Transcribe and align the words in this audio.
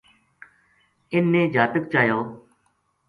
اِن 1.11 1.23
نے 1.31 1.41
جاتک 1.53 1.83
چایو 1.91 2.19